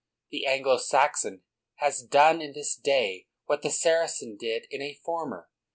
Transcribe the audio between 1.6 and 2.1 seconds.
has